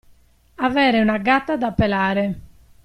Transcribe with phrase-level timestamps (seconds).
[0.55, 2.39] Avere una gatta da pelare.